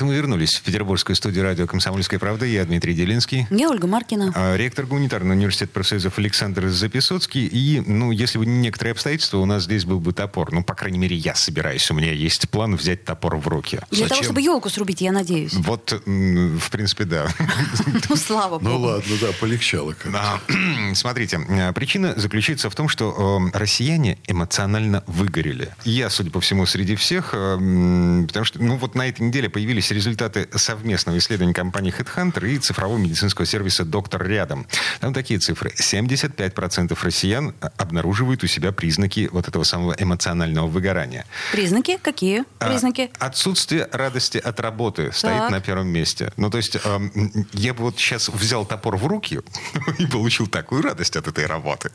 [0.00, 2.46] Это мы вернулись в петербургскую студию радио «Комсомольская правда».
[2.46, 3.46] Я Дмитрий Делинский.
[3.50, 4.32] Я Ольга Маркина.
[4.34, 7.46] А, ректор гуманитарного университета профсоюзов Александр Записоцкий.
[7.46, 10.54] И, ну, если бы не некоторые обстоятельства, у нас здесь был бы топор.
[10.54, 11.90] Ну, по крайней мере, я собираюсь.
[11.90, 13.80] У меня есть план взять топор в руки.
[13.90, 14.08] Для Зачем?
[14.08, 15.52] того, чтобы елку срубить, я надеюсь.
[15.52, 17.28] Вот, в принципе, да.
[18.08, 18.78] Ну, слава ну, богу.
[18.78, 20.40] Ну, ладно, да, полегчало как
[20.94, 25.74] Смотрите, а, причина заключается в том, что россияне эмоционально выгорели.
[25.84, 30.00] Я, судя по всему, среди всех, потому что, ну, вот на этой неделе появились появились
[30.00, 34.66] результаты совместного исследования компании HeadHunter и цифрового медицинского сервиса «Доктор рядом».
[35.00, 35.72] Там такие цифры.
[35.76, 41.26] 75% россиян обнаруживают у себя признаки вот этого самого эмоционального выгорания.
[41.52, 41.98] Признаки?
[42.02, 43.10] Какие а, признаки?
[43.18, 45.16] А, отсутствие радости от работы так.
[45.16, 46.32] стоит на первом месте.
[46.36, 47.00] Ну, то есть э,
[47.52, 49.40] я бы вот сейчас взял топор в руки
[49.98, 51.90] и получил такую радость от этой работы.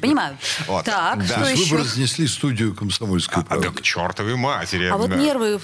[0.00, 0.36] Понимаю.
[0.66, 0.84] Вот.
[0.84, 1.38] Так, да.
[1.38, 1.64] что еще?
[1.64, 3.66] Вы бы разнесли студию комсомольской правды.
[3.66, 4.86] А, да к чертовой матери.
[4.86, 5.60] А вот нервы,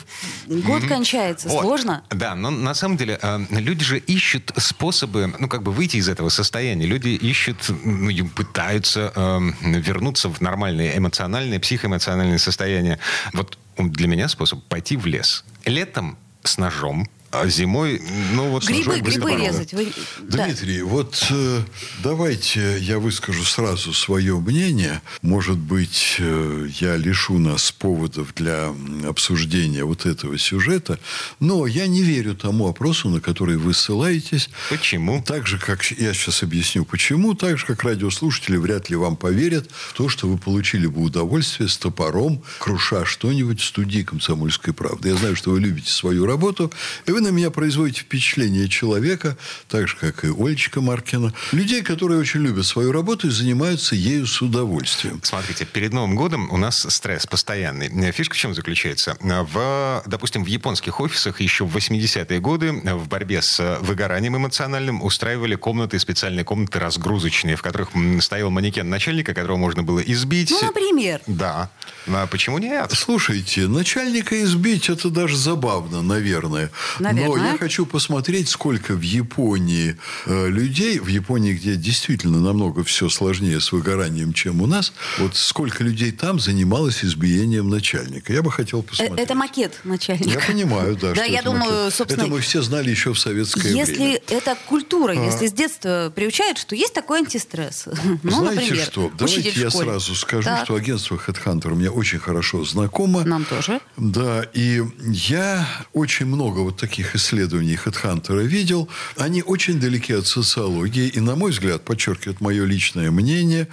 [0.46, 1.48] год, кончается.
[1.48, 1.62] Вот.
[1.62, 2.02] Сложно?
[2.10, 6.08] Да, но на самом деле э, люди же ищут способы, ну, как бы выйти из
[6.08, 6.86] этого состояния.
[6.86, 12.98] Люди ищут, ну, пытаются э, вернуться в нормальное эмоциональное, психоэмоциональное состояние.
[13.32, 15.44] Вот для меня способ пойти в лес.
[15.64, 17.08] Летом с ножом,
[17.40, 18.00] а зимой,
[18.34, 18.64] ну вот...
[18.64, 19.72] Грибы, грибы резать.
[19.72, 19.92] Вы...
[20.22, 20.84] Дмитрий, да.
[20.84, 21.62] вот э,
[22.02, 25.02] давайте я выскажу сразу свое мнение.
[25.22, 28.72] Может быть, э, я лишу нас поводов для
[29.06, 30.98] обсуждения вот этого сюжета,
[31.40, 34.48] но я не верю тому опросу, на который вы ссылаетесь.
[34.70, 35.22] Почему?
[35.22, 37.34] Так же, как я сейчас объясню, почему.
[37.34, 41.68] Так же, как радиослушатели вряд ли вам поверят в то, что вы получили бы удовольствие
[41.68, 45.10] с топором, круша что-нибудь в студии «Комсомольской правды».
[45.10, 46.72] Я знаю, что вы любите свою работу,
[47.06, 49.36] и вы на меня производите впечатление человека,
[49.68, 54.26] так же, как и Ольчика Маркина, людей, которые очень любят свою работу и занимаются ею
[54.26, 55.20] с удовольствием.
[55.24, 58.12] Смотрите, перед Новым годом у нас стресс постоянный.
[58.12, 59.16] Фишка в чем заключается?
[59.20, 65.56] В, допустим, в японских офисах еще в 80-е годы в борьбе с выгоранием эмоциональным устраивали
[65.56, 67.88] комнаты, специальные комнаты разгрузочные, в которых
[68.20, 70.50] стоял манекен начальника, которого можно было избить.
[70.50, 71.20] Ну, например.
[71.26, 71.70] Да.
[72.06, 72.92] А почему нет?
[72.92, 76.70] Слушайте, начальника избить это даже забавно, наверное.
[77.00, 77.15] Наверное.
[77.16, 79.96] Но я хочу посмотреть, сколько в Японии
[80.26, 85.36] э, людей, в Японии, где действительно намного все сложнее с выгоранием, чем у нас, вот
[85.36, 88.32] сколько людей там занималось избиением начальника.
[88.32, 89.18] Я бы хотел посмотреть.
[89.18, 90.30] Это макет начальника.
[90.30, 91.12] Я понимаю, да.
[91.16, 91.94] Да, я думаю, макет.
[91.94, 92.22] собственно...
[92.22, 94.10] Это мы все знали еще в советское если время.
[94.12, 95.14] Если это культура, а...
[95.14, 97.86] если с детства приучают, что есть такой антистресс.
[98.22, 99.12] ну, Знаете например, что?
[99.16, 100.64] Давайте я сразу скажу, так.
[100.64, 103.24] что агентство HeadHunter у меня очень хорошо знакомо.
[103.24, 103.80] Нам тоже.
[103.96, 110.26] Да, и я очень много вот таких таких исследований Хедхантера видел, они очень далеки от
[110.26, 113.68] социологии, и, на мой взгляд, подчеркивает мое личное мнение,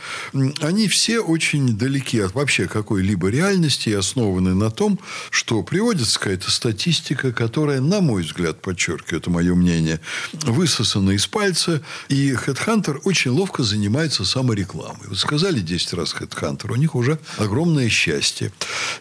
[0.60, 6.52] они все очень далеки от вообще какой-либо реальности и основаны на том, что приводится какая-то
[6.52, 10.02] статистика, которая, на мой взгляд, подчеркивает мое мнение,
[10.34, 15.08] высосана из пальца, и Хедхантер очень ловко занимается саморекламой.
[15.08, 18.52] Вы сказали 10 раз Хедхантер, у них уже огромное счастье.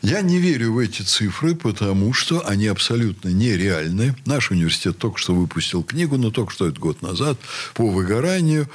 [0.00, 4.12] Я не верю в эти цифры, потому что они абсолютно нереальны.
[4.27, 7.39] Наш университет только что выпустил книгу, но только что это год назад,
[7.75, 8.69] по выгоранию.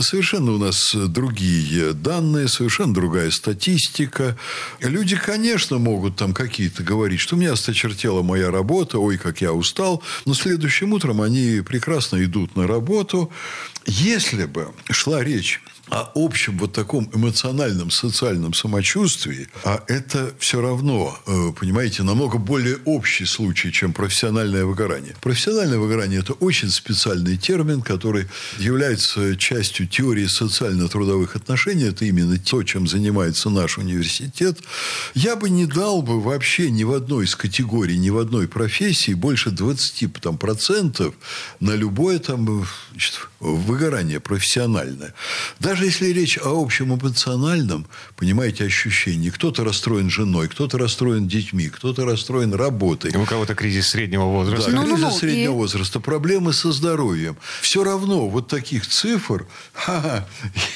[0.00, 4.36] Совершенно у нас другие данные, совершенно другая статистика.
[4.80, 9.52] Люди, конечно, могут там какие-то говорить, что у меня осточертела моя работа, ой, как я
[9.52, 10.02] устал.
[10.24, 13.30] Но следующим утром они прекрасно идут на работу.
[13.86, 15.60] Если бы шла речь
[15.92, 22.78] о общем вот таком эмоциональном, социальном самочувствии, а это все равно, э, понимаете, намного более
[22.86, 25.14] общий случай, чем профессиональное выгорание.
[25.20, 28.26] Профессиональное выгорание– это очень специальный термин, который
[28.58, 31.84] является частью теории социально-трудовых отношений.
[31.84, 34.58] Это именно то, чем занимается наш университет.
[35.14, 39.12] Я бы не дал бы вообще ни в одной из категорий, ни в одной профессии
[39.12, 41.14] больше 20 там, процентов
[41.60, 45.14] на любое там, значит, выгорание профессиональное.
[45.58, 47.86] Даже если речь о общем эмоциональном,
[48.16, 53.14] понимаете, ощущении, кто-то расстроен женой, кто-то расстроен детьми, кто-то расстроен работой.
[53.16, 54.70] У кого-то кризис среднего возраста.
[54.70, 55.56] Да, ну, кризис ну, ну, среднего и...
[55.56, 57.36] возраста, проблемы со здоровьем.
[57.60, 60.26] Все равно вот таких цифр, ха-ха,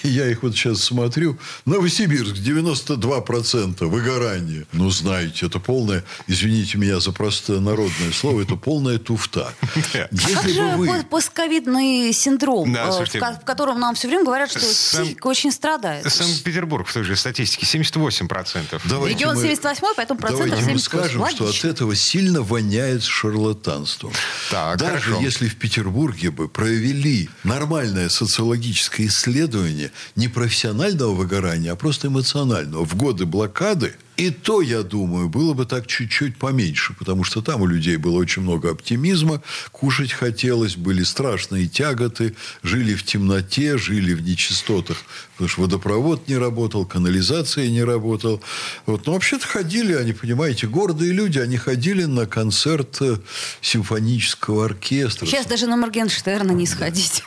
[0.02, 4.66] я их вот сейчас смотрю, Новосибирск 92% выгорание.
[4.72, 9.52] Ну, знаете, это полное, извините меня за простое народное слово, это полная туфта.
[9.92, 13.04] Как же постковидный синдром, э,
[13.40, 14.60] в котором нам все время говорят, что
[15.04, 16.10] психика очень страдает.
[16.12, 18.80] Санкт-Петербург в той же статистике 78%.
[18.84, 21.08] Давайте Регион мы- 78, поэтому процентов Давайте мы 78.
[21.28, 24.12] скажем, что от этого сильно воняет шарлатанством.
[24.50, 25.20] Так, Даже хорошо.
[25.22, 32.94] если в Петербурге бы провели нормальное социологическое исследование не профессионального выгорания, а просто эмоционального в
[32.96, 37.66] годы блокады, и то, я думаю, было бы так чуть-чуть поменьше, потому что там у
[37.66, 39.42] людей было очень много оптимизма,
[39.72, 44.98] кушать хотелось, были страшные тяготы, жили в темноте, жили в нечистотах,
[45.32, 48.40] потому что водопровод не работал, канализация не работала.
[48.86, 49.06] Вот.
[49.06, 53.18] Но вообще-то ходили они, понимаете, гордые люди, они ходили на концерт э,
[53.60, 55.26] симфонического оркестра.
[55.26, 57.22] Сейчас даже на Моргенштерна не сходить.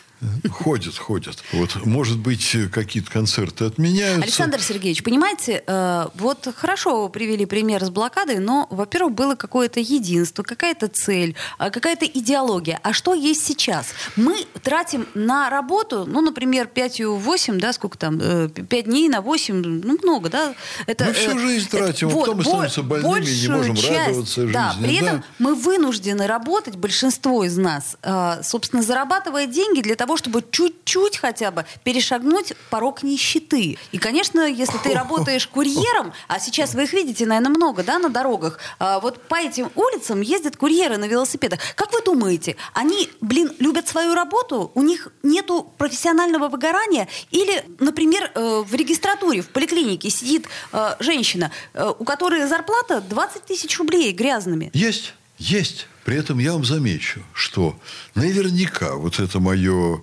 [0.51, 1.41] Ходят, ходят.
[1.53, 4.23] Вот, может быть, какие-то концерты отменяются.
[4.23, 9.79] Александр Сергеевич, понимаете, э, вот хорошо вы привели пример с блокадой, но, во-первых, было какое-то
[9.79, 12.79] единство, какая-то цель, а, какая-то идеология.
[12.83, 13.87] А что есть сейчас?
[14.17, 19.97] Мы тратим на работу, ну, например, 5,8, да, сколько там, 5 дней на 8, ну,
[20.03, 20.53] много, да?
[20.85, 23.75] Это, Мы всю э, жизнь это- тратим, а потом мы становимся больными и не можем
[23.75, 25.05] часть, радоваться Да, жизни, при да.
[25.05, 31.17] этом мы вынуждены работать, большинство из нас, э, собственно, зарабатывая деньги для того, чтобы чуть-чуть
[31.17, 33.77] хотя бы перешагнуть порог нищеты.
[33.91, 38.09] И, конечно, если ты работаешь курьером, а сейчас вы их видите, наверное, много, да, на
[38.09, 41.59] дорогах, а, вот по этим улицам ездят курьеры на велосипедах.
[41.75, 44.71] Как вы думаете, они, блин, любят свою работу?
[44.75, 47.07] У них нету профессионального выгорания?
[47.31, 53.45] Или, например, э, в регистратуре, в поликлинике сидит э, женщина, э, у которой зарплата 20
[53.45, 54.71] тысяч рублей грязными?
[54.73, 55.87] Есть, есть.
[56.05, 57.79] При этом я вам замечу, что
[58.15, 60.01] наверняка, вот это мое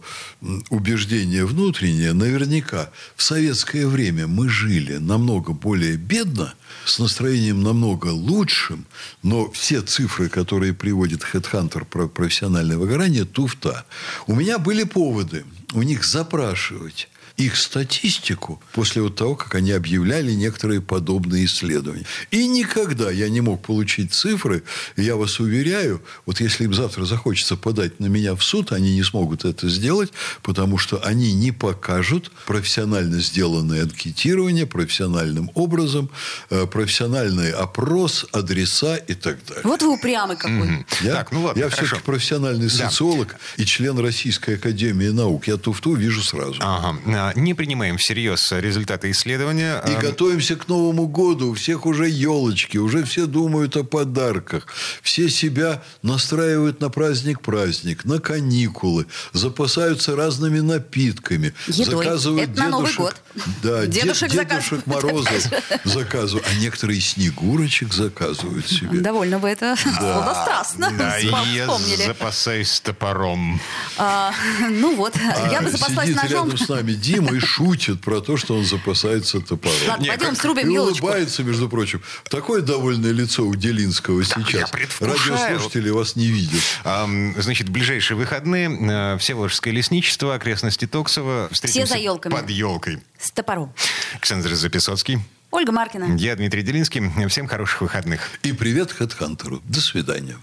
[0.70, 6.54] убеждение внутреннее, наверняка в советское время мы жили намного более бедно,
[6.84, 8.86] с настроением намного лучшим,
[9.24, 13.84] но все цифры, которые приводит HeadHunter про профессиональное выгорание, туфта.
[14.28, 20.32] У меня были поводы у них запрашивать их статистику после вот того, как они объявляли
[20.32, 22.04] некоторые подобные исследования.
[22.30, 24.62] И никогда я не мог получить цифры.
[24.96, 29.02] Я вас уверяю, вот если им завтра захочется подать на меня в суд, они не
[29.02, 30.12] смогут это сделать,
[30.42, 36.10] потому что они не покажут профессионально сделанное анкетирование профессиональным образом,
[36.50, 39.62] э, профессиональный опрос, адреса и так далее.
[39.64, 40.86] Вот вы упрямый какой.
[41.02, 42.88] Я, Так, ну ладно, я все-таки профессиональный Да.
[42.88, 45.46] социолог и член Российской Академии Наук.
[45.46, 46.56] Я туфту вижу сразу.
[46.60, 46.98] Ага.
[47.26, 49.82] А, Не принимаем всерьез результаты исследования.
[49.86, 51.50] И А, готовимся к Новому году.
[51.50, 54.66] У всех уже елочки, уже все думают о подарках.
[55.02, 61.52] Все себя настраивают на праздник-праздник, на каникулы, запасаются разными напитками.
[61.66, 62.04] Едой.
[62.04, 63.16] Заказывают Это на Новый дедушек, год.
[63.62, 65.44] Да, дед- Дедушек дедушек заказывают, Морозов
[65.84, 66.46] заказывают.
[66.50, 69.00] А некоторые снегурочек заказывают себе.
[69.00, 71.66] Довольно вы это сладострастно Да, я
[72.06, 73.60] запасаюсь топором.
[73.98, 74.32] А,
[74.70, 75.14] Ну вот,
[75.50, 76.48] я бы А запаслась Сидит ножом.
[76.50, 79.74] рядом с нами Дима и шутит про то, что он запасается топором.
[79.88, 81.06] Ладно, пойдем как- срубим И елочку.
[81.06, 82.02] улыбается, между прочим.
[82.30, 84.70] Такое довольное лицо у Делинского сейчас.
[84.70, 85.16] предвкушаю.
[85.48, 86.62] Радиослушатели вас не видят.
[86.84, 88.68] Ам, Значит, в ближайшие выходные
[89.14, 91.48] э, Всеволожское лесничество, окрестности Токсова.
[91.52, 92.32] Встретимся за елками.
[92.32, 93.02] Под елкой.
[93.18, 93.72] С топором.
[94.14, 95.18] Александр Записоцкий.
[95.50, 96.16] Ольга Маркина.
[96.18, 97.02] Я Дмитрий Делинский.
[97.28, 98.30] Всем хороших выходных.
[98.42, 99.62] И привет Хедхантеру.
[99.64, 100.36] До свидания.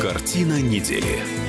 [0.00, 1.45] Картина недели.